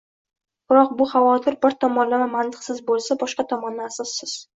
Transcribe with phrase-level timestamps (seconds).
[0.71, 4.35] Biroq bu xavotir bir tomondan mantiqsiz bo‘lsa, boshqa tomondan asossiz